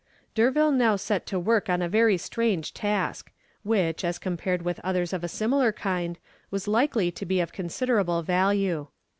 [0.33, 5.13] '"D'Urville now set to work on a very strange task, which, as compared with others
[5.13, 6.17] of a similar kind,
[6.49, 8.87] was likely to be of considerable value.